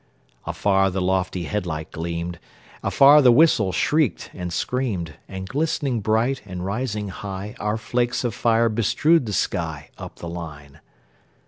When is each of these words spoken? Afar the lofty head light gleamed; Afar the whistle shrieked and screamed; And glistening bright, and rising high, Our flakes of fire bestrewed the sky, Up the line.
Afar 0.47 0.89
the 0.89 0.99
lofty 0.99 1.43
head 1.43 1.67
light 1.67 1.91
gleamed; 1.91 2.39
Afar 2.81 3.21
the 3.21 3.31
whistle 3.31 3.71
shrieked 3.71 4.31
and 4.33 4.51
screamed; 4.51 5.13
And 5.27 5.47
glistening 5.47 5.99
bright, 6.01 6.41
and 6.43 6.65
rising 6.65 7.09
high, 7.09 7.53
Our 7.59 7.77
flakes 7.77 8.23
of 8.23 8.33
fire 8.33 8.67
bestrewed 8.67 9.27
the 9.27 9.33
sky, 9.33 9.91
Up 9.99 10.15
the 10.15 10.27
line. 10.27 10.79